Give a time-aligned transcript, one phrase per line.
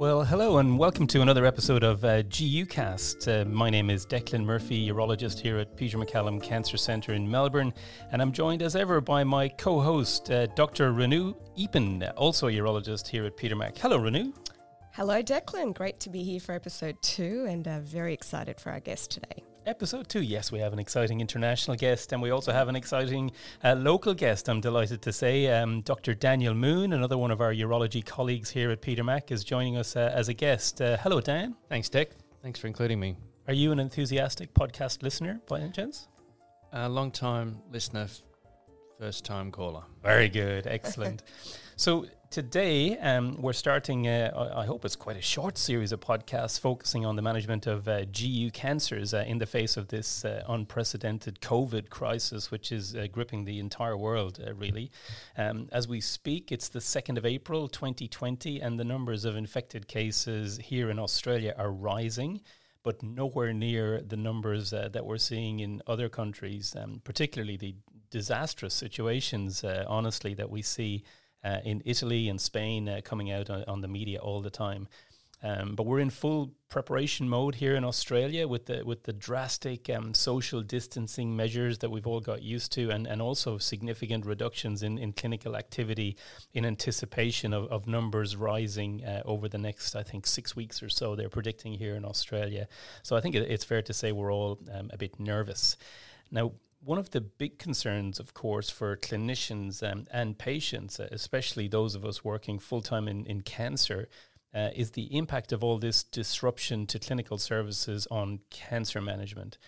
[0.00, 3.28] Well, hello and welcome to another episode of uh, GUcast.
[3.28, 7.74] Uh, my name is Declan Murphy, urologist here at Peter MacCallum Cancer Centre in Melbourne,
[8.10, 10.94] and I'm joined as ever by my co-host, uh, Dr.
[10.94, 13.76] Renu Eapen, also a urologist here at Peter Mac.
[13.76, 14.32] Hello, Renu.
[14.92, 15.74] Hello, Declan.
[15.74, 19.44] Great to be here for episode two, and uh, very excited for our guest today.
[19.70, 23.30] Episode two, yes, we have an exciting international guest, and we also have an exciting
[23.62, 24.48] uh, local guest.
[24.48, 26.12] I'm delighted to say, um, Dr.
[26.12, 29.94] Daniel Moon, another one of our urology colleagues here at Peter Mac, is joining us
[29.94, 30.80] uh, as a guest.
[30.82, 31.54] Uh, hello, Dan.
[31.68, 32.10] Thanks, Dick.
[32.42, 33.14] Thanks for including me.
[33.46, 36.08] Are you an enthusiastic podcast listener by any chance?
[36.72, 38.08] A long time listener,
[38.98, 39.84] first time caller.
[40.02, 41.22] Very good, excellent.
[41.80, 44.06] so today um, we're starting.
[44.06, 48.04] I hope it's quite a short series of podcasts focusing on the management of uh,
[48.04, 53.06] GU cancers uh, in the face of this uh, unprecedented COVID crisis, which is uh,
[53.10, 54.44] gripping the entire world.
[54.46, 54.90] Uh, really,
[55.38, 59.88] um, as we speak, it's the second of April, 2020, and the numbers of infected
[59.88, 62.42] cases here in Australia are rising
[62.82, 67.74] but nowhere near the numbers uh, that we're seeing in other countries, um, particularly the
[68.10, 71.04] disastrous situations, uh, honestly, that we see
[71.44, 74.88] uh, in Italy and Spain uh, coming out on, on, the media all the time.
[75.42, 79.88] Um, but we're in full preparation mode here in Australia with the with the drastic
[79.88, 84.82] um, social distancing measures that we've all got used to, and, and also significant reductions
[84.82, 86.14] in, in clinical activity
[86.52, 90.90] in anticipation of, of numbers rising uh, over the next, I think, six weeks or
[90.90, 91.16] so.
[91.16, 92.68] They're predicting here in Australia.
[93.02, 95.78] So I think it, it's fair to say we're all um, a bit nervous.
[96.30, 101.68] Now, one of the big concerns, of course, for clinicians um, and patients, uh, especially
[101.68, 104.08] those of us working full time in, in cancer,
[104.54, 109.58] uh, is the impact of all this disruption to clinical services on cancer management.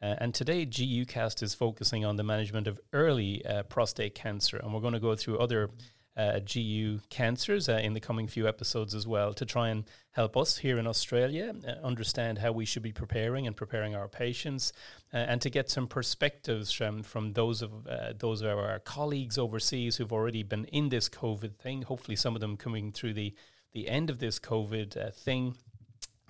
[0.00, 4.72] Uh, and today, GUcast is focusing on the management of early uh, prostate cancer, and
[4.72, 5.70] we're going to go through other
[6.18, 10.36] uh, GU cancers uh, in the coming few episodes as well to try and help
[10.36, 14.72] us here in Australia uh, understand how we should be preparing and preparing our patients
[15.14, 19.38] uh, and to get some perspectives from, from those of uh, those of our colleagues
[19.38, 21.82] overseas who've already been in this COVID thing.
[21.82, 23.34] Hopefully, some of them coming through the
[23.72, 25.54] the end of this COVID uh, thing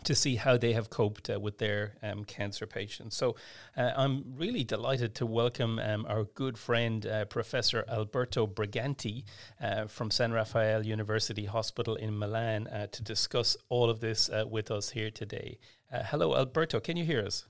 [0.09, 3.15] to see how they have coped uh, with their um, cancer patients.
[3.15, 3.37] So
[3.77, 9.25] uh, I'm really delighted to welcome um, our good friend, uh, Professor Alberto Briganti
[9.61, 14.45] uh, from San Raffaele University Hospital in Milan uh, to discuss all of this uh,
[14.49, 15.59] with us here today.
[15.93, 16.81] hello, Alberto.
[16.81, 17.45] Can you hear us?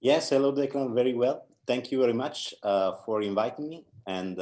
[0.00, 0.94] Yes, hello, Declan.
[0.94, 1.44] Very well.
[1.66, 2.54] Thank you very much
[3.04, 3.84] for inviting me.
[4.06, 4.38] And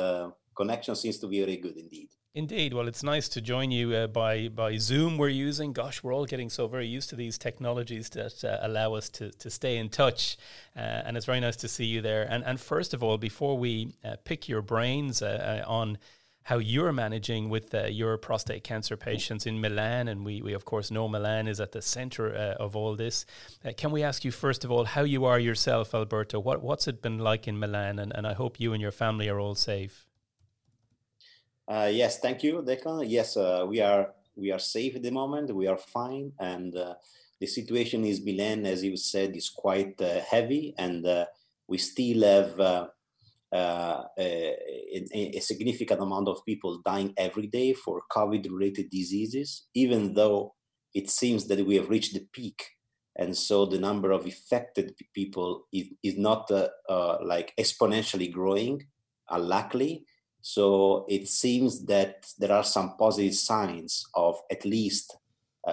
[0.55, 2.11] connection seems to be very good indeed.
[2.35, 2.75] Indeed.
[2.75, 5.17] Well, it's nice to join you uh, by by Zoom.
[5.17, 5.73] We're using.
[5.73, 9.31] Gosh, we're all getting so very used to these technologies that uh, allow us to
[9.31, 10.37] to stay in touch,
[10.77, 12.25] uh, and it's very nice to see you there.
[12.31, 15.99] And and first of all, before we uh, pick your brains uh, uh, on
[16.43, 20.91] how you're managing with your prostate cancer patients in Milan, and we we of course
[20.91, 23.27] know Milan is at the center of all this.
[23.77, 26.39] can we ask you first of all how you are yourself, Alberto?
[26.41, 27.99] What what's it been like in Milan?
[27.99, 30.08] And and I hope you and your family are all safe.
[31.69, 33.05] Uh, yes, thank you, Declan.
[33.07, 35.55] Yes, uh, we are we are safe at the moment.
[35.55, 36.95] We are fine, and uh,
[37.41, 41.27] the situation in Milan, as you said, is quite uh, heavy, and uh,
[41.69, 42.87] we still have uh,
[43.53, 44.57] a,
[45.13, 49.67] a, significant amount of people dying every day for COVID-related diseases.
[49.75, 50.55] Even though
[50.95, 52.65] it seems that we have reached the peak,
[53.15, 56.51] and so the number of affected people is, is not
[57.23, 58.87] like exponentially growing,
[59.29, 60.07] unluckily
[60.49, 65.15] so it seems that there are some positive signs of at least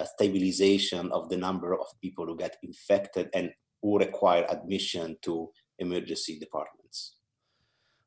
[0.03, 5.49] stabilization of the number of people who get infected and who require admission to
[5.79, 7.15] emergency departments.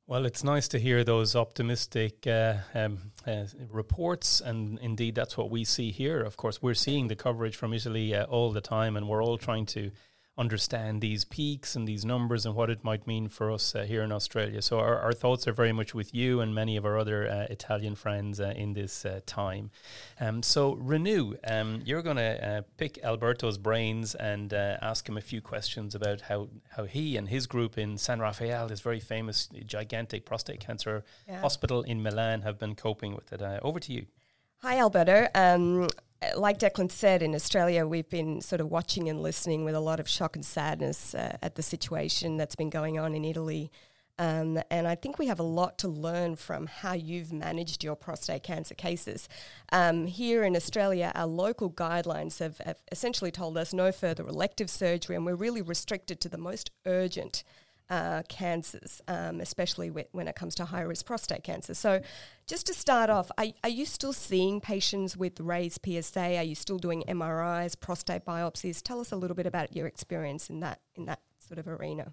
[0.07, 5.51] Well, it's nice to hear those optimistic uh, um, uh, reports, and indeed, that's what
[5.51, 6.21] we see here.
[6.21, 9.39] Of course, we're seeing the coverage from Italy uh, all the time, and we're all
[9.39, 9.91] trying to
[10.39, 14.03] understand these peaks and these numbers and what it might mean for us uh, here
[14.03, 14.63] in Australia.
[14.63, 17.47] So our, our thoughts are very much with you and many of our other uh,
[17.51, 19.71] Italian friends uh, in this uh, time.
[20.21, 25.17] Um, so Renu, um, you're going to uh, pick Alberto's brains and uh, ask him
[25.17, 29.01] a few questions about how, how he and his group in San Raffaele, this very
[29.01, 31.41] famous gigantic prostate cancer yeah.
[31.41, 33.43] hospital in Milan, have been coping with it.
[33.63, 34.07] over to you.
[34.63, 35.29] Hi, Alberto.
[35.35, 35.89] Um,
[36.37, 40.01] like Declan said, in Australia, we've been sort of watching and listening with a lot
[40.01, 43.71] of shock and sadness uh, at the situation that's been going on in Italy.
[44.19, 47.95] Um, and I think we have a lot to learn from how you've managed your
[47.95, 49.29] prostate cancer cases.
[49.71, 54.71] Um, here in Australia, our local guidelines have, have, essentially told us no further elective
[54.71, 57.45] surgery, and we're really restricted to the most urgent
[57.91, 61.75] uh, cancers, um, especially when it comes to high risk prostate cancer.
[61.75, 62.01] So,
[62.47, 66.37] just to start off, are, are you still seeing patients with raised PSA?
[66.37, 68.83] Are you still doing MRIs, prostate biopsies?
[68.83, 72.13] Tell us a little bit about your experience in that in that sort of arena.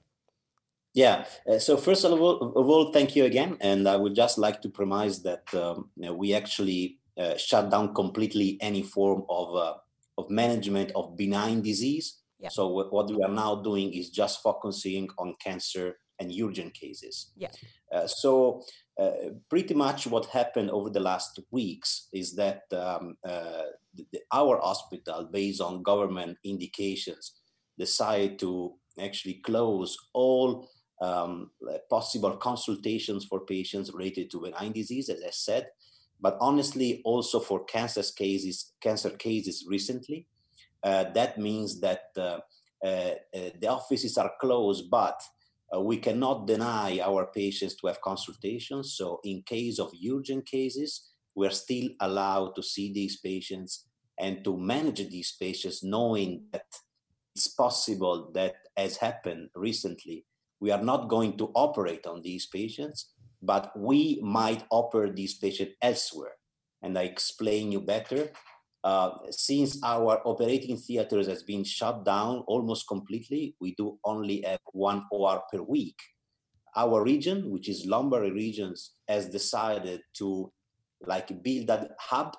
[0.93, 1.25] Yeah.
[1.49, 4.61] Uh, so first of all, of all, thank you again, and I would just like
[4.61, 9.55] to premise that um, you know, we actually uh, shut down completely any form of
[9.55, 9.73] uh,
[10.17, 12.21] of management of benign disease.
[12.39, 12.49] Yeah.
[12.49, 17.31] So w- what we are now doing is just focusing on cancer and urgent cases.
[17.35, 17.49] Yeah.
[17.93, 18.63] Uh, so
[18.99, 19.11] uh,
[19.49, 25.29] pretty much what happened over the last weeks is that um, uh, the, our hospital,
[25.31, 27.33] based on government indications,
[27.77, 30.69] decided to actually close all
[31.01, 31.51] um,
[31.89, 35.67] possible consultations for patients related to benign disease, as I said,
[36.21, 40.27] but honestly, also for cancer cases, cancer cases recently.
[40.85, 42.39] Uh, that means that uh,
[42.85, 43.15] uh,
[43.59, 45.19] the offices are closed, but
[45.79, 48.93] we cannot deny our patients to have consultations.
[48.95, 53.87] So, in case of urgent cases, we're still allowed to see these patients
[54.19, 56.67] and to manage these patients, knowing that
[57.35, 60.25] it's possible that, as happened recently,
[60.61, 63.11] we are not going to operate on these patients,
[63.41, 66.35] but we might operate these patients elsewhere.
[66.81, 68.29] And I explain you better.
[68.85, 74.59] Uh, since our operating theaters has been shut down almost completely, we do only have
[74.73, 75.97] one OR per week.
[76.75, 80.51] Our region, which is Lombardy regions, has decided to
[81.01, 82.37] like build a hub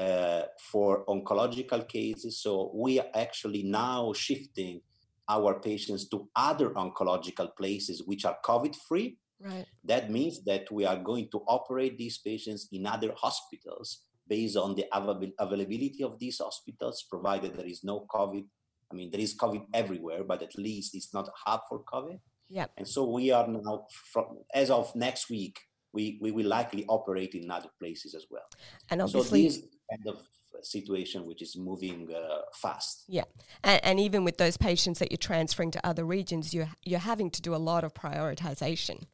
[0.00, 0.42] uh,
[0.72, 2.42] for oncological cases.
[2.42, 4.80] So we are actually now shifting
[5.28, 9.16] our patients to other oncological places which are COVID free.
[9.40, 9.66] Right.
[9.84, 14.74] That means that we are going to operate these patients in other hospitals based on
[14.74, 18.44] the avail- availability of these hospitals, provided there is no COVID.
[18.90, 22.18] I mean, there is COVID everywhere, but at least it's not hub for COVID.
[22.48, 22.66] Yeah.
[22.76, 25.58] And so we are now, from as of next week,
[25.92, 28.44] we, we will likely operate in other places as well.
[28.90, 29.60] And obviously, so
[29.90, 30.22] kind of
[30.62, 33.04] situation which is moving uh, fast.
[33.08, 33.24] Yeah,
[33.62, 37.30] and, and, even with those patients that you're transferring to other regions, you're you're having
[37.30, 39.04] to do a lot of prioritization.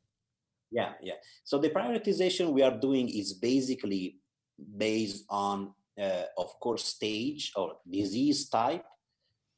[0.71, 1.15] Yeah, yeah.
[1.45, 4.17] So the prioritization we are doing is basically
[4.77, 8.85] based on, uh, of course, stage or disease type,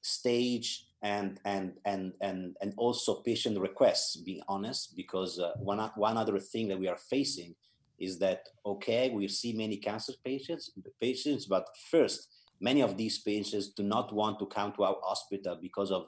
[0.01, 4.17] stage, and and and and and also patient requests.
[4.17, 7.55] Being honest, because uh, one one other thing that we are facing
[8.03, 10.71] is that okay we see many cancer patients
[11.01, 12.29] patients but first
[12.61, 16.07] many of these patients do not want to come to our hospital because of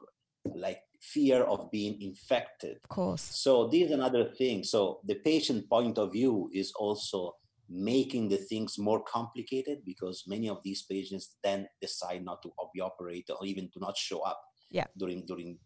[0.54, 5.68] like fear of being infected of course so this is another thing so the patient
[5.68, 7.36] point of view is also
[7.74, 12.80] making the things more complicated because many of these patients then decide not to be
[12.80, 14.40] operated or even to not show up
[14.70, 14.86] yeah.
[14.96, 15.58] during during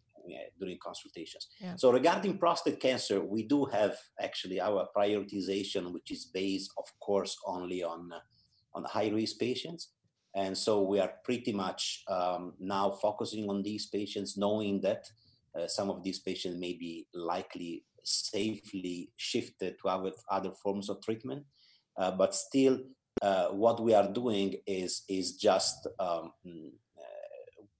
[0.59, 1.47] during consultations.
[1.59, 1.75] Yeah.
[1.75, 7.35] So regarding prostate cancer, we do have actually our prioritization, which is based, of course,
[7.45, 8.11] only on
[8.73, 9.89] on high risk patients.
[10.35, 15.05] And so we are pretty much um, now focusing on these patients, knowing that
[15.59, 21.01] uh, some of these patients may be likely safely shifted to other, other forms of
[21.01, 21.45] treatment.
[21.99, 22.79] Uh, but still,
[23.21, 26.31] uh, what we are doing is, is just um,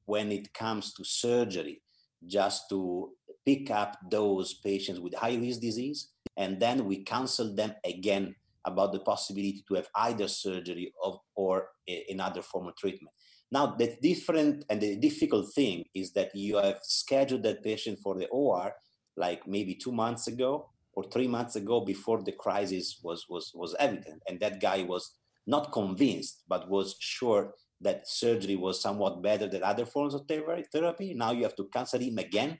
[0.05, 1.81] when it comes to surgery,
[2.27, 3.11] just to
[3.45, 8.91] pick up those patients with high risk disease and then we counsel them again about
[8.91, 11.67] the possibility to have either surgery of, or
[12.09, 13.13] another form of treatment.
[13.51, 18.15] Now, the different and the difficult thing is that you have scheduled that patient for
[18.17, 18.73] the OR
[19.17, 23.73] like maybe two months ago or three months ago before the crisis was, was, was
[23.79, 24.21] evident.
[24.27, 25.15] And that guy was
[25.47, 31.13] not convinced, but was sure that surgery was somewhat better than other forms of therapy.
[31.15, 32.59] Now you have to cancel him again.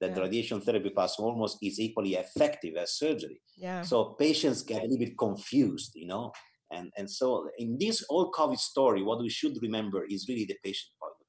[0.00, 0.22] That yeah.
[0.22, 3.42] radiation therapy plus hormones is equally effective as surgery.
[3.56, 3.82] Yeah.
[3.82, 6.32] So patients get a little bit confused, you know.
[6.70, 10.56] And and so in this whole COVID story, what we should remember is really the
[10.64, 11.19] patient point.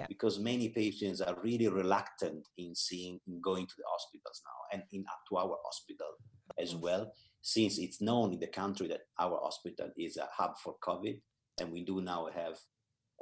[0.00, 0.06] Yeah.
[0.08, 4.82] Because many patients are really reluctant in seeing in going to the hospitals now and
[4.92, 6.12] in to our hospital
[6.58, 10.76] as well, since it's known in the country that our hospital is a hub for
[10.82, 11.20] COVID
[11.60, 12.56] and we do now have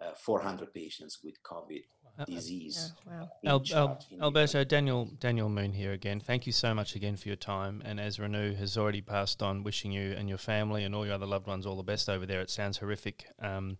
[0.01, 1.83] uh, 400 patients with COVID
[2.21, 2.93] uh, disease.
[3.05, 3.29] wow.
[3.45, 6.21] Al- Al- Alberto, Daniel, Daniel Moon here again.
[6.21, 7.83] Thank you so much again for your time.
[7.85, 11.17] And as Renu has already passed on, wishing you and your family and all your
[11.17, 12.41] other loved ones all the best over there.
[12.41, 13.27] It sounds horrific.
[13.41, 13.79] Um,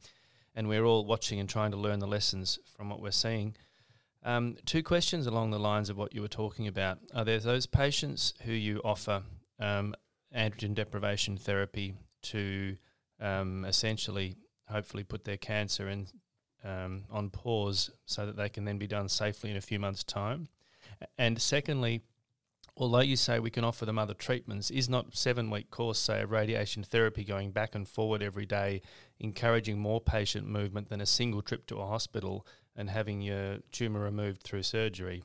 [0.59, 3.55] and we're all watching and trying to learn the lessons from what we're seeing.
[4.25, 6.99] Um, two questions along the lines of what you were talking about.
[7.15, 9.23] Are there those patients who you offer
[9.61, 9.95] um,
[10.37, 12.77] androgen deprivation therapy to
[13.21, 14.35] um, essentially
[14.69, 16.09] hopefully put their cancer in,
[16.65, 20.03] um, on pause so that they can then be done safely in a few months'
[20.03, 20.49] time.
[21.17, 22.03] And secondly,
[22.79, 26.23] although you say we can offer them other treatments, is not seven week course, say,
[26.23, 28.81] of radiation therapy going back and forward every day,
[29.19, 34.01] encouraging more patient movement than a single trip to a hospital and having your tumour
[34.01, 35.25] removed through surgery?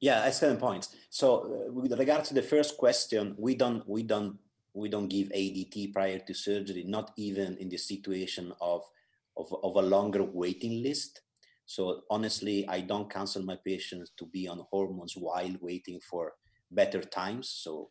[0.00, 0.94] Yeah, excellent points.
[1.10, 4.38] So, uh, with regard to the first question, we don't we don't
[4.72, 8.82] we don't give ADT prior to surgery, not even in the situation of
[9.36, 11.22] of, of a longer waiting list.
[11.66, 16.32] So honestly, I don't counsel my patients to be on hormones while waiting for
[16.70, 17.48] better times.
[17.50, 17.90] So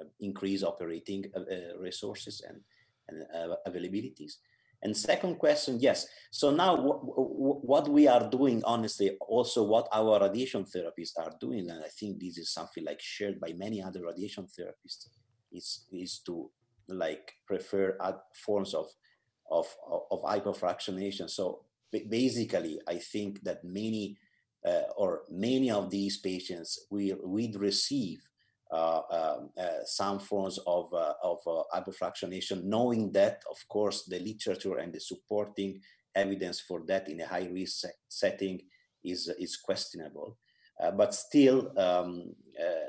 [0.00, 2.60] uh, increase operating uh, uh, resources and,
[3.08, 4.32] and uh, availabilities.
[4.82, 6.08] And second question, yes.
[6.32, 11.84] So now what we are doing, honestly, also what our radiation therapists are doing, and
[11.84, 15.06] I think this is something like shared by many other radiation therapists,
[15.52, 16.50] is, is to
[16.88, 17.96] like prefer
[18.34, 18.88] forms of,
[19.48, 19.66] of,
[20.10, 21.30] of hypofractionation.
[21.30, 21.60] So
[22.08, 24.16] basically, I think that many
[24.66, 28.20] uh, or many of these patients will, will receive
[28.70, 31.38] uh, um, uh, some forms of, uh, of
[31.74, 35.80] hypofractionation, knowing that, of course, the literature and the supporting
[36.14, 38.60] evidence for that in a high risk setting
[39.04, 40.38] is, is questionable.
[40.80, 42.88] Uh, but still, um, uh,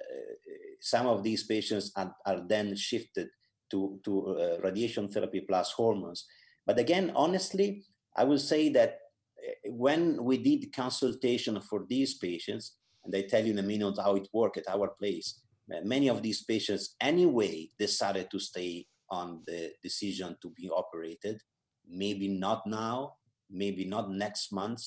[0.79, 3.27] some of these patients are, are then shifted
[3.71, 6.25] to, to uh, radiation therapy plus hormones.
[6.65, 7.83] But again, honestly,
[8.15, 8.99] I will say that
[9.43, 13.97] eh, when we did consultation for these patients, and I tell you in a minute
[13.97, 15.41] how it worked at our place,
[15.71, 21.41] eh, many of these patients anyway decided to stay on the decision to be operated.
[21.87, 23.13] Maybe not now
[23.53, 24.81] maybe not next month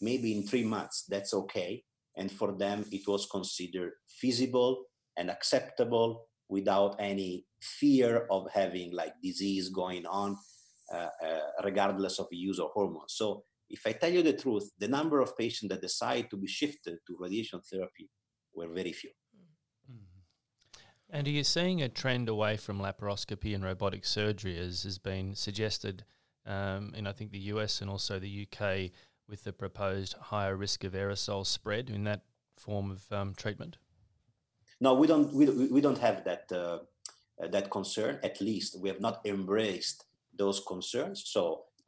[0.00, 1.04] maybe in three months.
[1.08, 1.82] That's okay.
[2.16, 4.84] And for them it was considered feasible
[5.16, 10.36] and acceptable without any fear of having like disease going on
[11.64, 15.36] regardless of use of hormones so if i tell you the truth the number of
[15.36, 18.08] patients that decide to be shifted to radiation therapy
[18.54, 19.10] were very few
[21.12, 25.34] and are you seeing a trend away from laparoscopy and robotic surgery, as has been
[25.34, 26.04] suggested
[26.46, 28.92] um, in, I think, the US and also the UK,
[29.28, 32.22] with the proposed higher risk of aerosol spread in that
[32.56, 33.78] form of um, treatment?
[34.80, 35.32] No, we don't.
[35.32, 36.78] We, we don't have that uh,
[37.50, 38.18] that concern.
[38.22, 40.04] At least we have not embraced
[40.40, 41.18] those concerns.
[41.26, 41.42] So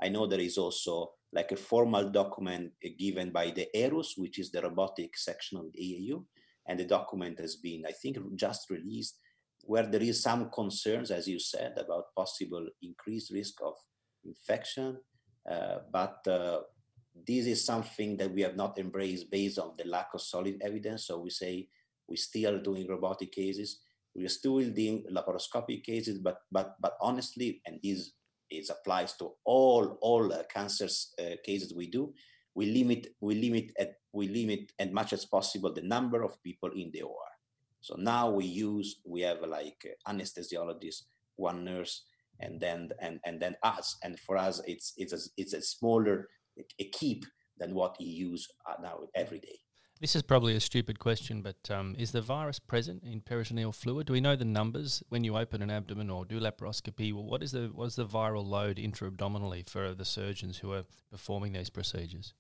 [0.05, 4.51] I know there is also like a formal document given by the ERUS, which is
[4.51, 6.25] the robotic section of the EAU,
[6.69, 9.17] and the document has been, I think, just released,
[9.65, 13.75] where there is some concerns, as you said, about possible increased risk of
[14.25, 14.99] infection.
[15.51, 16.61] Uh, but uh,
[17.27, 21.07] this is something that we have not embraced based on the lack of solid evidence.
[21.07, 21.69] So we say
[22.09, 23.81] we're still doing robotic cases.
[24.15, 28.13] We are still doing laparoscopic cases, but but but honestly, and this
[28.53, 32.13] is applies to all all uh, cancers uh, cases we do
[32.55, 36.71] we limit we limit at we limit as much as possible the number of people
[36.77, 37.33] in the OR.
[37.81, 41.03] So now we use we have like anesthesiologist,
[41.37, 42.05] one nurse,
[42.41, 43.97] and then and and then us.
[44.03, 46.29] And for us, it's it's a, it's a smaller
[46.79, 47.25] a keep
[47.59, 49.59] than what you use uh, now every day.
[50.03, 54.09] This is probably a stupid question, but um, is the virus present in peritoneal fluid?
[54.09, 57.13] Do we know the numbers when you open an abdomen or do laparoscopy?
[57.13, 60.83] Well, what is the what is the viral load intra-abdominally for the surgeons who are
[61.13, 62.35] performing these procedures?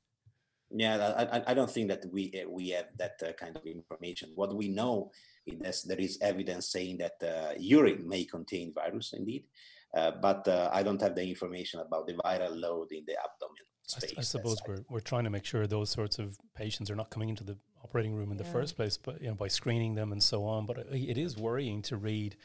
[0.73, 4.33] Yeah, I, I don't think that we we have that uh, kind of information.
[4.35, 5.12] What we know
[5.47, 9.45] is there is evidence saying that uh, urine may contain virus indeed,
[9.97, 13.66] uh, but uh, I don't have the information about the viral load in the abdomen.
[13.84, 14.14] Space.
[14.16, 17.10] I, I suppose we're, we're trying to make sure those sorts of patients are not
[17.10, 18.44] coming into the operating room in yeah.
[18.44, 20.66] the first place, but you know by screening them and so on.
[20.66, 22.36] But it is worrying to read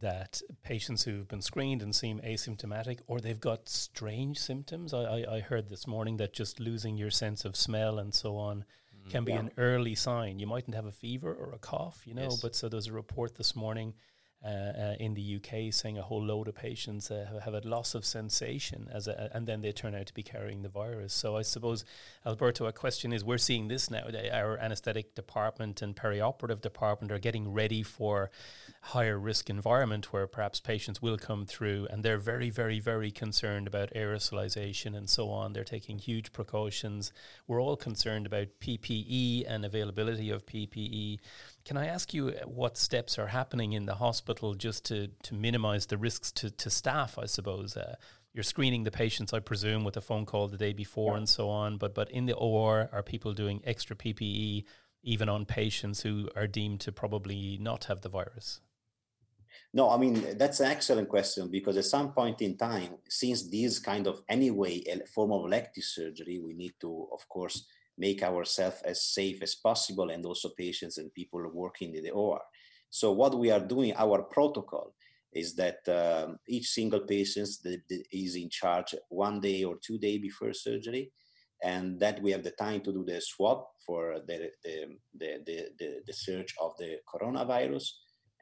[0.00, 4.92] that patients who've been screened and seem asymptomatic or they've got strange symptoms.
[4.92, 8.36] I, I, I heard this morning that just losing your sense of smell and so
[8.36, 8.64] on
[9.06, 9.10] mm.
[9.10, 9.40] can be yeah.
[9.40, 10.38] an early sign.
[10.38, 12.40] You mightn't have a fever or a cough, you know, yes.
[12.40, 13.94] but so there's a report this morning
[14.44, 17.94] uh, uh, in the UK saying a whole load of patients have, have a loss
[17.94, 21.14] of sensation as a, and then they turn out to be carrying the virus.
[21.14, 21.84] So I suppose,
[22.26, 24.02] Alberto, a question is we're seeing this now.
[24.32, 28.30] Our anaesthetic department and perioperative department are getting ready for
[28.80, 33.68] higher risk environment where perhaps patients will come through and they're very, very, very concerned
[33.68, 35.52] about aerosolization and so on.
[35.52, 37.12] They're taking huge precautions.
[37.46, 41.20] We're all concerned about PPE and availability of PPE.
[41.64, 45.86] Can I ask you what steps are happening in the hospital just to, to minimize
[45.86, 47.76] the risks to, to staff, I suppose?
[47.76, 47.94] Uh,
[48.34, 51.18] you're screening the patients, I presume, with a phone call the day before yeah.
[51.18, 51.76] and so on.
[51.76, 54.64] But but in the OR, are people doing extra PPE
[55.02, 58.60] even on patients who are deemed to probably not have the virus?
[59.74, 63.78] No, I mean that's an excellent question because at some point in time, since this
[63.78, 67.66] kind of anyway a form of elective surgery, we need to, of course,
[67.98, 72.40] make ourselves as safe as possible and also patients and people working in the OR.
[72.90, 74.94] So what we are doing, our protocol
[75.32, 77.48] is that um, each single patient
[78.10, 81.10] is in charge one day or two day before surgery
[81.62, 86.02] and that we have the time to do the swab for the, the, the, the,
[86.06, 87.88] the search of the coronavirus.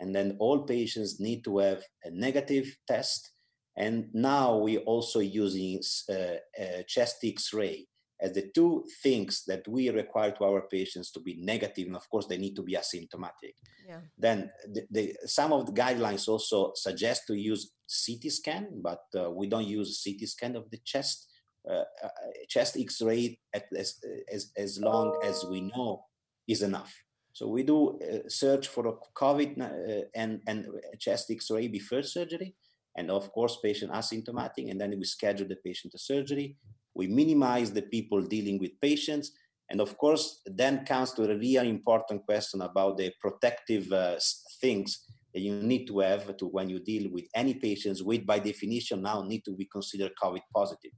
[0.01, 3.33] And then all patients need to have a negative test.
[3.77, 7.87] And now we also using uh, chest X-ray
[8.21, 12.09] as the two things that we require to our patients to be negative, and of
[12.11, 13.55] course they need to be asymptomatic.
[13.89, 14.01] Yeah.
[14.17, 19.31] Then the, the, some of the guidelines also suggest to use CT scan, but uh,
[19.31, 21.27] we don't use CT scan of the chest.
[21.69, 22.09] Uh, uh,
[22.49, 23.99] chest X-ray at as,
[24.33, 26.07] as as long as we know
[26.49, 26.95] is enough.
[27.33, 30.67] So we do uh, search for a COVID uh, and and
[30.99, 32.55] chest X-ray before surgery,
[32.97, 36.57] and of course patient asymptomatic, and then we schedule the patient to surgery
[36.95, 39.33] we minimize the people dealing with patients.
[39.71, 44.17] And of course, then comes to a really important question about the protective uh,
[44.61, 48.39] things that you need to have to when you deal with any patients with, by
[48.41, 50.91] definition, now need to be considered COVID positive.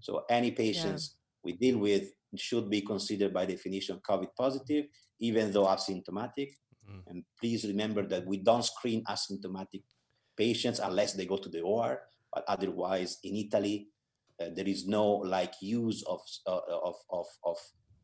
[0.00, 1.18] So any patients yeah.
[1.44, 4.86] we deal with should be considered by definition COVID positive,
[5.20, 6.50] even though asymptomatic.
[6.88, 7.02] Mm.
[7.06, 9.82] And please remember that we don't screen asymptomatic
[10.36, 12.00] patients unless they go to the OR.
[12.32, 13.88] But otherwise, in Italy,
[14.38, 17.56] there is no like use of, uh, of, of, of,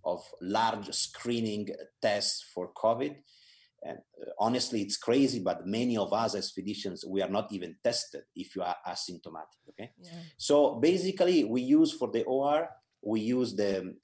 [0.05, 1.69] of large screening
[2.01, 3.17] tests for COVID.
[3.85, 7.77] And uh, honestly, it's crazy, but many of us as physicians, we are not even
[7.83, 9.59] tested if you are asymptomatic.
[9.71, 9.91] Okay.
[10.01, 10.11] Yeah.
[10.37, 12.69] So basically, we use for the OR,
[13.03, 13.97] we use the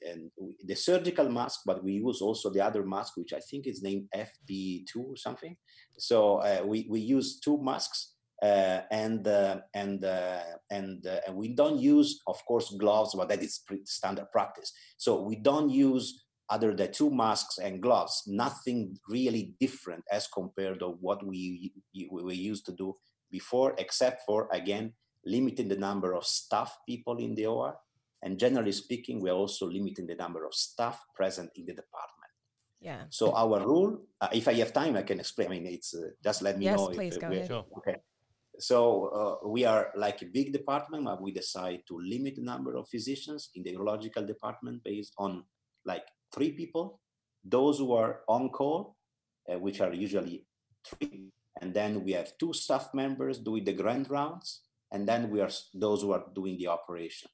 [0.65, 4.09] the surgical mask, but we use also the other mask, which I think is named
[4.13, 5.57] FP2 or something.
[5.97, 10.41] So uh, we we use two masks uh, and uh, and uh,
[10.71, 14.73] and uh, and we don't use, of course, gloves, but that is standard practice.
[14.97, 20.79] So we don't use other than two masks and gloves, nothing really different as compared
[20.81, 21.73] to what we
[22.11, 22.97] we used to do
[23.31, 24.93] before, except for again
[25.27, 27.77] limiting the number of staff people in the OR,
[28.23, 32.33] and generally speaking, we're also limiting the number of staff present in the department.
[32.81, 33.03] Yeah.
[33.11, 35.49] So our rule, uh, if I have time, I can explain.
[35.49, 36.89] I mean, it's uh, just let me yes, know.
[36.91, 37.47] Yes, please if, go ahead.
[37.49, 37.65] Sure.
[37.79, 37.97] Okay.
[38.59, 42.77] So uh, we are like a big department, but we decide to limit the number
[42.77, 45.45] of physicians in the urological department based on
[45.85, 47.01] like three people,
[47.45, 48.97] those who are on call,
[49.49, 50.45] uh, which are usually
[50.85, 55.41] three, and then we have two staff members doing the grand rounds, and then we
[55.41, 57.31] are those who are doing the operation.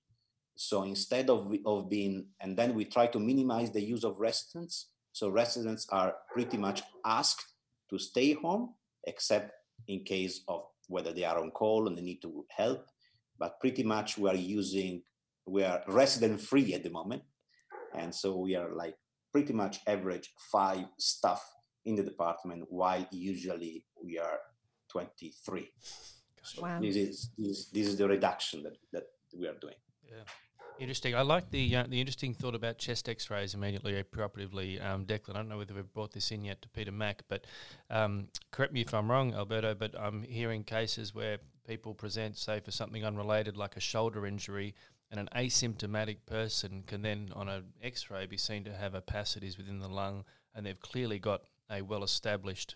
[0.56, 4.90] So instead of of being, and then we try to minimize the use of residents.
[5.12, 7.46] So residents are pretty much asked
[7.90, 8.74] to stay home,
[9.06, 9.52] except
[9.88, 12.86] in case of whether they are on call and they need to help.
[13.38, 15.02] But pretty much we are using,
[15.46, 17.22] we are resident free at the moment.
[17.96, 18.96] And so we are like
[19.32, 21.42] pretty much average five staff
[21.84, 24.38] in the department, while usually we are
[24.90, 25.70] 23.
[26.42, 26.80] So wow.
[26.80, 29.04] this, is, this, is, this is the reduction that, that
[29.36, 29.74] we are doing.
[30.06, 30.24] Yeah.
[30.80, 31.14] Interesting.
[31.14, 34.84] I like the uh, the interesting thought about chest X-rays immediately preoperatively.
[34.84, 37.46] Um, Declan, I don't know whether we've brought this in yet to Peter Mac, but
[37.90, 39.74] um, correct me if I'm wrong, Alberto.
[39.74, 44.74] But I'm hearing cases where people present, say, for something unrelated like a shoulder injury,
[45.12, 49.78] and an asymptomatic person can then, on an X-ray, be seen to have opacities within
[49.78, 52.74] the lung, and they've clearly got a well-established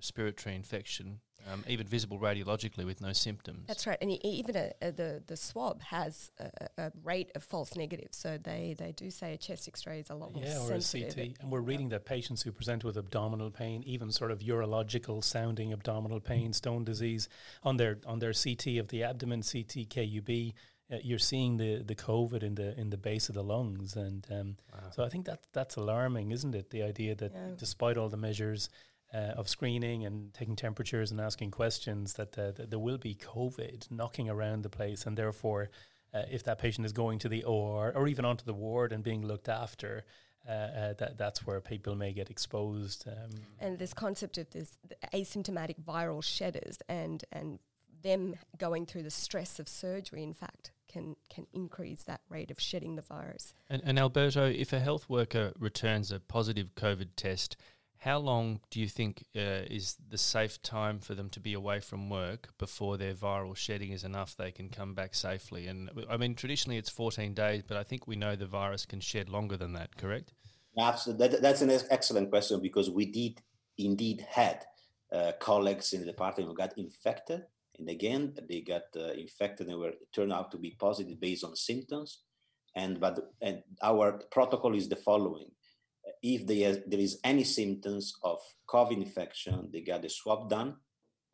[0.00, 3.64] respiratory infection um, even visible radiologically with no symptoms.
[3.66, 7.76] That's right, and even a, a, the the swab has a, a, rate of false
[7.76, 10.72] negatives, so they, they do say a chest X-ray is a lot more yeah, or
[10.72, 11.38] a CT.
[11.40, 15.72] And we're reading that patients who present with abdominal pain, even sort of urological sounding
[15.72, 17.28] abdominal pain, stone disease,
[17.62, 20.52] on their on their CT of the abdomen, CT KUB,
[20.92, 24.26] uh, you're seeing the, the COVID in the in the base of the lungs, and
[24.30, 24.90] um, wow.
[24.90, 26.70] so I think that that's alarming, isn't it?
[26.70, 27.54] The idea that yeah.
[27.56, 28.68] despite all the measures
[29.12, 33.14] uh, of screening and taking temperatures and asking questions that, uh, that there will be
[33.14, 35.70] COVID knocking around the place, and therefore,
[36.14, 39.02] uh, if that patient is going to the OR or even onto the ward and
[39.02, 40.04] being looked after,
[40.48, 43.06] uh, uh, that that's where people may get exposed.
[43.06, 43.30] Um.
[43.58, 44.78] And this concept of this
[45.12, 47.58] asymptomatic viral shedders and and
[48.02, 52.58] them going through the stress of surgery, in fact, can can increase that rate of
[52.58, 53.52] shedding the virus.
[53.68, 57.56] And, and Alberto, if a health worker returns a positive COVID test
[58.00, 61.80] how long do you think uh, is the safe time for them to be away
[61.80, 65.66] from work before their viral shedding is enough they can come back safely?
[65.66, 69.00] And I mean, traditionally it's 14 days, but I think we know the virus can
[69.00, 70.32] shed longer than that, correct?
[70.78, 71.28] Absolutely.
[71.28, 73.42] That, that's an excellent question because we did
[73.76, 74.64] indeed had
[75.12, 77.42] uh, colleagues in the department who got infected.
[77.78, 81.54] And again, they got uh, infected and were turned out to be positive based on
[81.54, 82.20] symptoms.
[82.76, 85.50] And but and our protocol is the following:
[86.22, 90.76] if there is any symptoms of COVID infection, they get a swab done,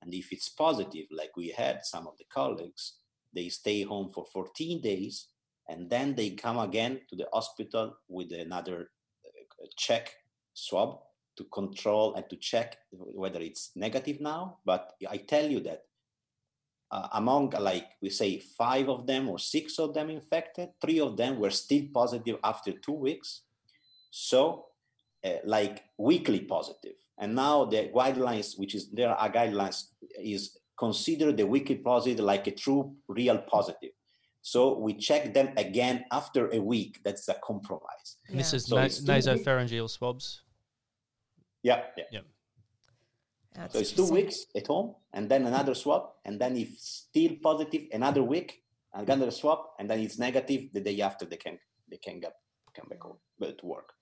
[0.03, 2.99] and if it's positive, like we had some of the colleagues,
[3.35, 5.29] they stay home for 14 days,
[5.69, 8.91] and then they come again to the hospital with another
[9.25, 10.15] uh, check
[10.55, 11.01] swab
[11.37, 14.59] to control and to check whether it's negative now.
[14.65, 15.83] But I tell you that
[16.91, 21.17] uh, among like we say five of them or six of them infected, three of
[21.17, 23.43] them were still positive after two weeks.
[24.17, 24.67] So
[25.23, 26.95] uh, like weakly positive.
[27.19, 32.47] And now the guidelines, which is there are guidelines, is consider the weakly positive like
[32.47, 33.91] a true real positive.
[34.41, 37.01] So we check them again after a week.
[37.05, 38.09] That's a compromise.
[38.31, 38.37] Yeah.
[38.39, 40.43] This is so na- nasopharyngeal swabs.
[41.63, 42.05] Yeah, yeah.
[42.11, 42.21] yeah.
[43.55, 47.33] That's so it's two weeks at home, and then another swab, and then if still
[47.43, 48.63] positive, another week,
[48.95, 50.69] another swab, and then it's negative.
[50.73, 51.59] The day after, they can
[51.91, 52.35] they can get
[52.77, 53.96] come back home, to work.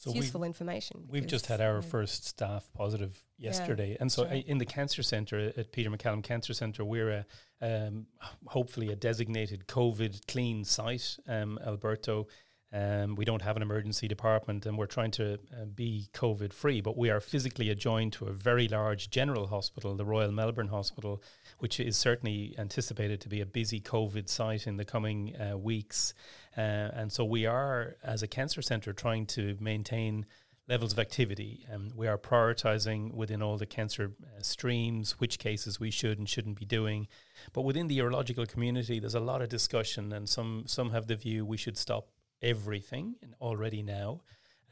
[0.00, 1.04] So useful information.
[1.10, 1.80] We've just had our yeah.
[1.82, 4.46] first staff positive yesterday, yeah, and so right.
[4.46, 7.24] in the cancer center at Peter MacCallum Cancer Center, we're
[7.60, 8.06] a, um,
[8.46, 11.18] hopefully a designated COVID clean site.
[11.28, 12.28] Um, Alberto
[12.72, 16.80] um, we don't have an emergency department and we're trying to uh, be COVID free,
[16.80, 21.20] but we are physically adjoined to a very large general hospital, the Royal Melbourne Hospital,
[21.58, 26.14] which is certainly anticipated to be a busy COVID site in the coming uh, weeks.
[26.56, 30.26] Uh, and so we are, as a cancer centre, trying to maintain
[30.68, 31.66] levels of activity.
[31.72, 36.28] Um, we are prioritizing within all the cancer uh, streams which cases we should and
[36.28, 37.08] shouldn't be doing.
[37.52, 41.16] But within the urological community, there's a lot of discussion, and some some have the
[41.16, 42.08] view we should stop
[42.40, 44.20] everything already now.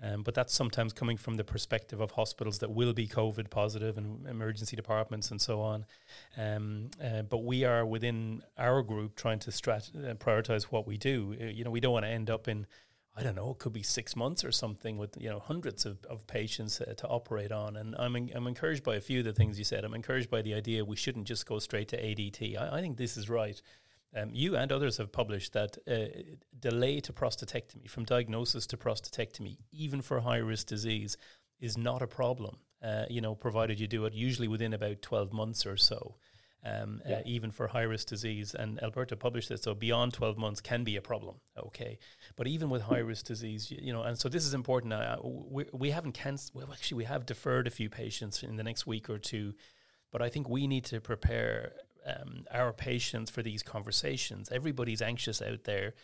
[0.03, 3.99] Um, but that's sometimes coming from the perspective of hospitals that will be COVID positive
[3.99, 5.87] and emergency departments and so on.
[6.37, 10.97] Um, uh, but we are within our group trying to strat- uh, prioritize what we
[10.97, 11.37] do.
[11.41, 12.67] Uh, you know, we don't want to end up in,
[13.17, 15.99] I don't know, it could be six months or something with you know hundreds of,
[16.05, 17.77] of patients uh, to operate on.
[17.77, 19.85] And I'm en- I'm encouraged by a few of the things you said.
[19.85, 22.57] I'm encouraged by the idea we shouldn't just go straight to ADT.
[22.57, 23.61] I, I think this is right.
[24.17, 26.23] Um, you and others have published that uh,
[26.59, 31.17] delay to prostatectomy, from diagnosis to prostatectomy, even for high risk disease,
[31.61, 32.57] is not a problem.
[32.83, 36.15] Uh, you know, provided you do it usually within about 12 months or so,
[36.65, 37.17] um, uh, yeah.
[37.17, 38.55] uh, even for high risk disease.
[38.55, 41.37] And Alberto published this, so beyond 12 months can be a problem.
[41.59, 41.99] Okay.
[42.37, 44.93] But even with high risk disease, you, you, know, and so this is important.
[44.93, 48.63] Uh, we, we haven't cancelled, well, actually, we have deferred a few patients in the
[48.63, 49.55] next week or two.
[50.11, 51.73] But I think we need to prepare
[52.09, 54.49] um, our patients for these conversations.
[54.51, 55.95] Everybody's anxious out there.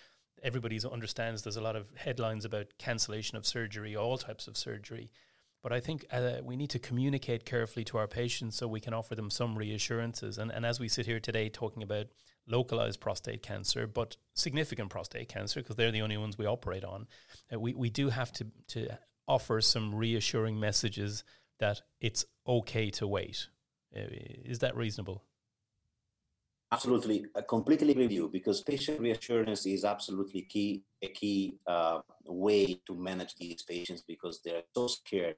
[0.43, 5.11] Everybody understands there's a lot of headlines about cancellation of surgery, all types of surgery.
[5.63, 8.93] But I think uh, we need to communicate carefully to our patients so we can
[8.93, 10.37] offer them some reassurances.
[10.37, 12.09] And, and as we sit here today talking about
[12.47, 17.07] localized prostate cancer, but significant prostate cancer, because they're the only ones we operate on,
[17.51, 21.25] uh, we, we do have to, to offer some reassuring messages
[21.61, 23.49] that it's okay to wait.
[23.97, 24.01] Uh,
[24.45, 25.25] is that reasonable?
[26.75, 32.01] Absolutely, I completely agree with you because patient reassurance is absolutely key, a key uh,
[32.27, 35.37] way to manage these patients because they're so scared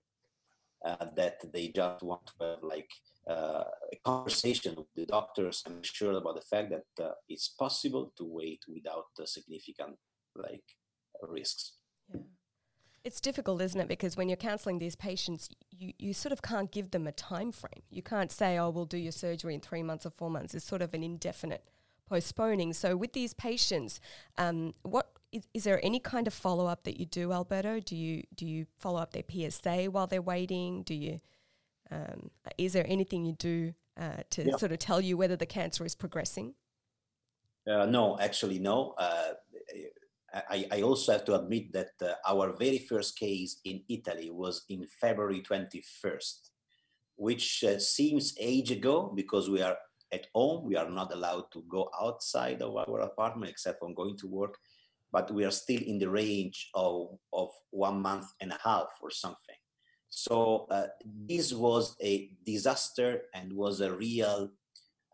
[0.85, 2.91] uh, that they just want to have like
[3.29, 8.13] uh, a conversation with the doctors and sure about the fact that uh, it's possible
[8.17, 9.97] to wait without significant
[10.37, 10.65] like
[11.23, 11.75] risks.
[12.15, 12.21] Yeah.
[13.07, 13.87] It's difficult, isn't it?
[13.87, 17.53] Because when you're counselling these patients, you, you sort of can't give them a time
[17.53, 17.85] frame.
[17.89, 20.57] You can't say, oh, we'll do your surgery in three months or four months.
[20.57, 21.63] It's sort of an indefinite
[22.09, 22.73] postponing.
[22.73, 24.01] So with these patients,
[24.39, 27.79] um, what is, is there any kind of follow up that you do, Alberto?
[27.79, 30.83] Do you do you follow up their PSA while they're waiting?
[30.83, 31.21] Do you
[31.93, 34.57] um, is there anything you do uh, to yeah.
[34.57, 36.55] sort of tell you whether the cancer is progressing?
[37.69, 38.95] Uh, no, actually, no.
[38.99, 39.35] Uh,
[40.51, 44.65] I, I, also have to admit that uh, our very first case in Italy was
[44.69, 46.51] in February 21st,
[47.17, 49.77] which uh, seems age ago because we are
[50.13, 50.65] at home.
[50.65, 54.59] We are not allowed to go outside of our apartment except for going to work,
[55.11, 59.11] but we are still in the range of, of one month and a half or
[59.11, 59.57] something.
[60.11, 64.51] So uh, this was a disaster and was a real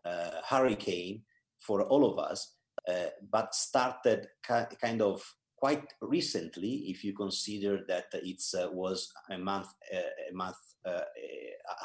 [0.05, 1.23] uh, hurricane
[1.59, 2.55] for all of us
[2.87, 5.23] uh, but started ki- kind of
[5.57, 11.01] quite recently if you consider that it uh, was a month uh, a month uh,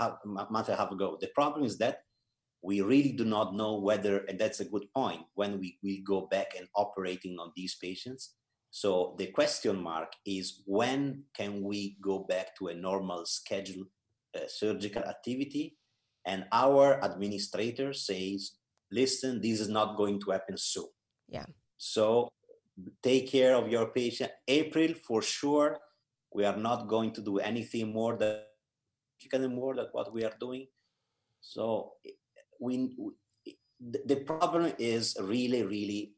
[0.01, 1.17] a month and a half ago.
[1.21, 2.03] The problem is that
[2.63, 6.27] we really do not know whether and that's a good point when we will go
[6.27, 8.35] back and operating on these patients.
[8.71, 13.85] So the question mark is when can we go back to a normal schedule
[14.37, 15.79] uh, surgical activity?
[16.27, 18.58] And our administrator says
[18.91, 20.89] listen, this is not going to happen soon.
[21.29, 21.47] Yeah.
[21.77, 22.31] So
[23.03, 24.31] take care of your patient.
[24.47, 25.79] April, for sure,
[26.33, 28.41] we are not going to do anything more than
[29.55, 30.67] more than what we are doing.
[31.41, 31.93] So
[32.61, 32.95] we,
[33.81, 36.13] the problem is really, really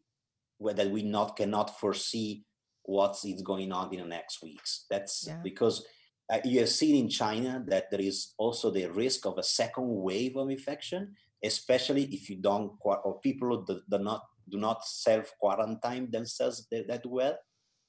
[0.58, 2.44] whether we not cannot foresee
[2.82, 4.86] what is going on in the next weeks.
[4.90, 5.38] That's yeah.
[5.42, 5.84] because
[6.30, 9.88] uh, you have seen in China that there is also the risk of a second
[9.88, 15.32] wave of infection, especially if you don't or people do, do not do not self
[15.38, 17.36] quarantine themselves that well,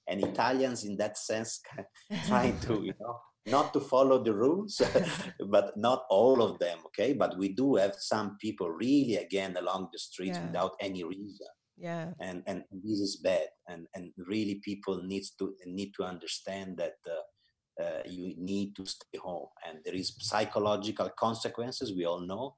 [0.08, 1.62] and Italians in that sense
[2.28, 4.82] trying to you know not to follow the rules,
[5.50, 6.80] but not all of them.
[6.88, 10.46] Okay, but we do have some people really again along the streets yeah.
[10.46, 11.48] without any reason.
[11.78, 12.12] Yeah.
[12.20, 13.48] And and this is bad.
[13.68, 18.86] And and really people needs to need to understand that uh, uh, you need to
[18.86, 19.48] stay home.
[19.68, 22.56] And there is psychological consequences we all know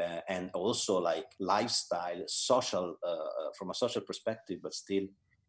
[0.00, 3.18] uh, and also like lifestyle social uh, uh,
[3.56, 5.06] from a social perspective but still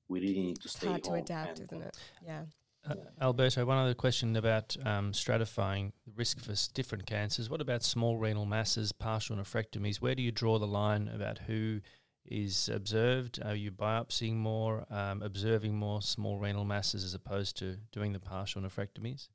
[0.07, 2.43] we really need to stay hard home to adapt and, isn't it yeah
[2.89, 7.47] uh, Alberto, one other question about um, stratifying the risk for different cancers.
[7.47, 9.97] What about small renal masses, partial nephrectomies?
[9.97, 11.81] Where do you draw the line about who
[12.25, 13.39] is observed?
[13.43, 18.19] Are you biopsying more, um, observing more small renal masses as opposed to doing the
[18.19, 19.27] partial nephrectomies?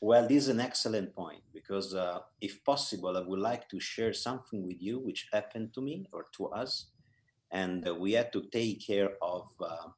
[0.00, 4.12] Well, this is an excellent point because, uh, if possible, I would like to share
[4.12, 6.90] something with you which happened to me or to us.
[7.50, 9.88] And uh, we had to take care of uh,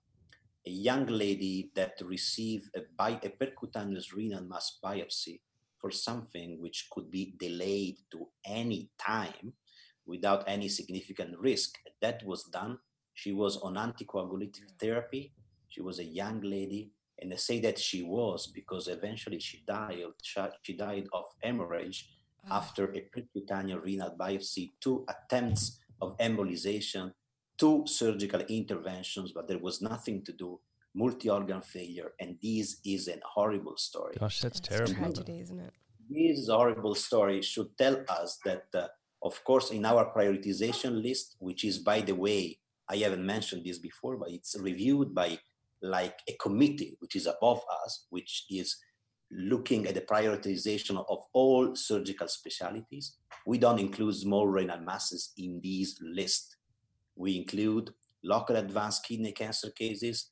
[0.67, 5.41] a young lady that received a, bi- a percutaneous renal mass biopsy
[5.79, 9.53] for something which could be delayed to any time
[10.07, 11.77] without any significant risk.
[12.01, 12.79] That was done.
[13.15, 15.33] She was on anticoagulative therapy.
[15.69, 16.93] She was a young lady.
[17.19, 20.05] And they say that she was because eventually she died.
[20.63, 22.11] She died of hemorrhage
[22.51, 22.57] oh.
[22.57, 27.13] after a percutaneous renal biopsy, two attempts of embolization,
[27.57, 30.61] two surgical interventions, but there was nothing to do.
[30.95, 34.15] Multi-organ failure, and this is a horrible story.
[34.19, 34.95] Gosh, that's, that's terrible.
[34.95, 35.73] Tragedy, isn't it?
[36.09, 38.87] This horrible story should tell us that uh,
[39.23, 43.79] of course, in our prioritization list, which is, by the way, I haven't mentioned this
[43.79, 45.39] before, but it's reviewed by
[45.87, 48.77] like a committee, which is above us, which is
[49.31, 53.17] looking at the prioritization of all surgical specialties.
[53.47, 56.57] We don't include small renal masses in this list.
[57.17, 60.31] We include local advanced kidney cancer cases,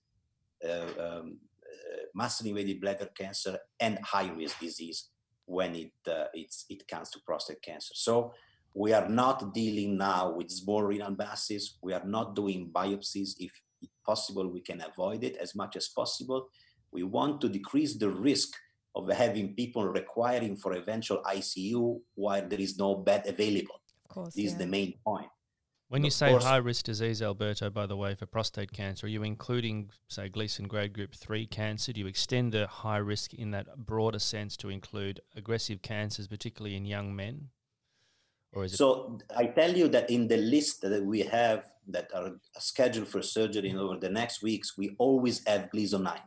[0.67, 5.09] uh, um, uh, muscle invasive bladder cancer, and high risk disease
[5.47, 7.93] when it, uh, it comes to prostate cancer.
[7.95, 8.33] So
[8.75, 11.79] we are not dealing now with small renal masses.
[11.81, 13.35] We are not doing biopsies.
[13.39, 13.53] If
[14.05, 16.49] possible, we can avoid it as much as possible.
[16.93, 18.55] We want to decrease the risk
[18.95, 23.81] of having people requiring for eventual ICU while there is no bed available.
[24.09, 24.51] Of course, this yeah.
[24.51, 25.27] is the main point.
[25.89, 29.23] When you say high risk disease, Alberto, by the way, for prostate cancer, are you
[29.23, 31.93] including, say, Gleason grade group 3 cancer?
[31.93, 36.77] Do you extend the high risk in that broader sense to include aggressive cancers, particularly
[36.77, 37.51] in young men?
[38.55, 42.11] Or is it so I tell you that in the list that we have that
[42.15, 46.19] are scheduled for surgery in over the next weeks, we always have Gleason 9.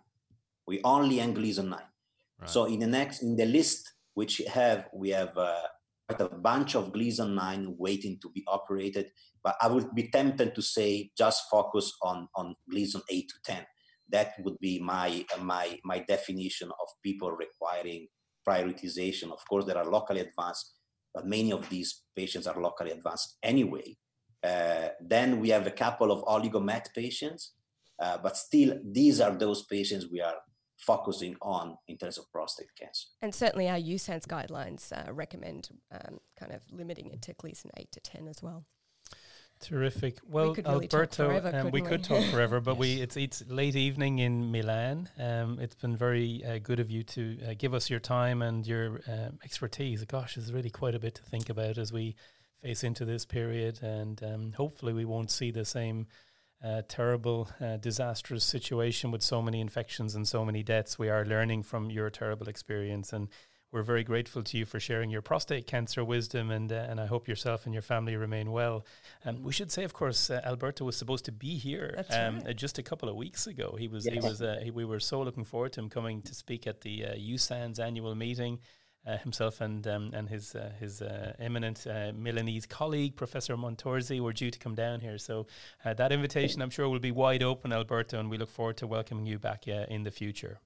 [0.67, 1.79] We only have Gleason 9.
[1.79, 2.49] Right.
[2.49, 5.61] So in the next in the list which we have, we have uh,
[6.09, 9.11] a bunch of Gleason 9 waiting to be operated.
[9.43, 13.65] But I would be tempted to say just focus on on Gleason 8 to 10.
[14.09, 18.07] That would be my uh, my my definition of people requiring
[18.47, 19.31] prioritization.
[19.31, 20.76] Of course, there are locally advanced
[21.17, 23.97] but many of these patients are locally advanced anyway.
[24.43, 27.53] Uh, then we have a couple of oligomet patients,
[27.99, 30.35] uh, but still, these are those patients we are
[30.77, 33.07] focusing on in terms of prostate cancer.
[33.23, 37.91] And certainly, our USANZ guidelines uh, recommend um, kind of limiting it to Gleason 8
[37.93, 38.67] to 10 as well.
[39.59, 40.19] Terrific.
[40.27, 42.79] Well, we really Alberto, forever, um, we, we, could talk forever, but yes.
[42.79, 45.09] we it's it's late evening in Milan.
[45.17, 48.65] Um, it's been very uh, good of you to uh, give us your time and
[48.65, 50.03] your um, expertise.
[50.05, 52.15] Gosh, there's really quite a bit to think about as we
[52.61, 56.07] face into this period, and um, hopefully we won't see the same
[56.63, 60.97] uh, terrible, uh, disastrous situation with so many infections and so many deaths.
[60.97, 63.27] We are learning from your terrible experience and
[63.71, 67.05] we're very grateful to you for sharing your prostate cancer wisdom, and uh, and I
[67.05, 68.85] hope yourself and your family remain well.
[69.25, 72.49] Um, we should say, of course, uh, Alberto was supposed to be here um, right.
[72.49, 73.75] uh, just a couple of weeks ago.
[73.77, 74.13] He was yes.
[74.13, 76.81] he was uh, he, we were so looking forward to him coming to speak at
[76.81, 78.59] the uh, USANZ annual meeting.
[79.05, 84.19] Uh, himself and um, and his uh, his uh, eminent uh, Milanese colleague, Professor Montorsi,
[84.19, 85.17] were due to come down here.
[85.17, 85.47] So
[85.85, 88.87] uh, that invitation, I'm sure, will be wide open, Alberto, and we look forward to
[88.87, 90.59] welcoming you back in the future.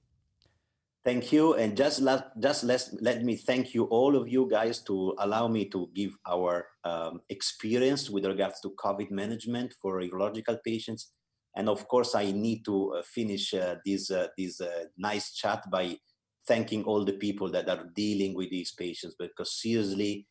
[1.04, 4.80] Thank you, and just let just let let me thank you all of you guys
[4.84, 10.58] to allow me to give our um, experience with regards to COVID management for urological
[10.64, 11.10] patients.
[11.56, 15.68] And of course, I need to uh, finish uh, this uh, this uh, nice chat
[15.72, 15.98] by
[16.46, 20.28] thanking all the people that are dealing with these patients because seriously,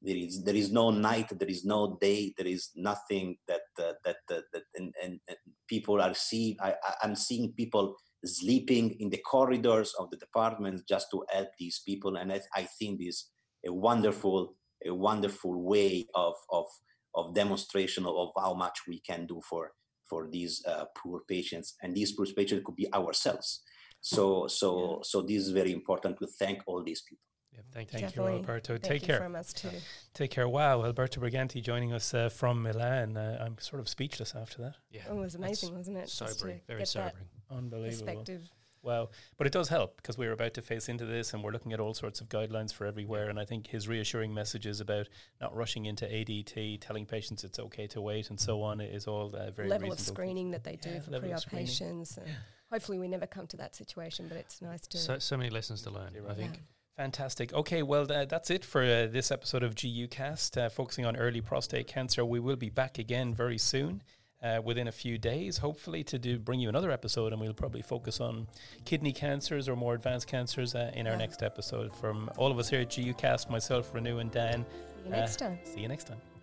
[0.00, 3.92] there is there is no night, there is no day, there is nothing that uh,
[4.06, 5.36] that that and, and, and,
[5.68, 6.56] people are seeing.
[6.60, 11.82] I, I'm seeing people sleeping in the corridors of the departments just to help these
[11.86, 13.30] people, and I, I think this
[13.66, 14.54] a wonderful
[14.86, 16.66] a wonderful way of of
[17.14, 19.72] of demonstration of, of how much we can do for
[20.08, 23.62] for these uh, poor patients and these poor patients could be ourselves
[24.00, 24.96] so so yeah.
[25.02, 27.22] so this is very important to thank all these people
[27.54, 28.72] yeah, thank, thank you, Alberto.
[28.72, 29.20] Thank Take you care.
[29.20, 29.68] From us too.
[30.12, 30.48] Take care.
[30.48, 33.16] Wow, Alberto Briganti joining us uh, from Milan.
[33.16, 34.74] Uh, I'm sort of speechless after that.
[34.90, 36.08] Yeah, oh, it was amazing, wasn't it?
[36.08, 38.06] Sobering, very sobering, unbelievable.
[38.06, 38.50] Perspective.
[38.84, 39.08] Wow.
[39.38, 41.80] But it does help because we're about to face into this and we're looking at
[41.80, 43.30] all sorts of guidelines for everywhere.
[43.30, 45.08] And I think his reassuring messages about
[45.40, 49.34] not rushing into ADT, telling patients it's okay to wait and so on is all
[49.34, 52.18] uh, very Level of screening that they do yeah, for pre-op patients.
[52.24, 52.32] Yeah.
[52.70, 54.98] Hopefully we never come to that situation, but it's nice to...
[54.98, 56.54] So, so many lessons to learn, I think.
[56.54, 56.60] Yeah.
[56.96, 57.52] Fantastic.
[57.52, 61.16] Okay, well, uh, that's it for uh, this episode of GU Cast, uh, focusing on
[61.16, 62.24] early prostate cancer.
[62.24, 64.02] We will be back again very soon
[64.44, 67.82] uh, within a few days, hopefully, to do bring you another episode, and we'll probably
[67.82, 68.46] focus on
[68.84, 71.92] kidney cancers or more advanced cancers uh, in our next episode.
[71.92, 74.64] From all of us here at GUcast, myself, Renu, and Dan.
[74.64, 75.58] See you next uh, time.
[75.64, 76.33] See you next time.